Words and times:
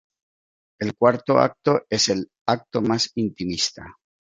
El 0.79 0.95
cuarto 0.95 1.37
acto 1.37 1.83
es 1.87 2.09
el 2.09 2.27
acto 2.47 2.81
más 2.81 3.11
intimista. 3.13 3.99